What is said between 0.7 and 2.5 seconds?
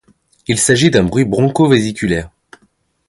d'un bruit bronchovésiculaire.